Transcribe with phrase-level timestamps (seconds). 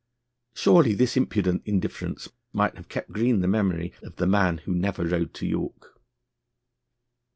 [0.55, 5.03] Surely this impudent indifference might have kept green the memory of the man who never
[5.05, 6.01] rode to York!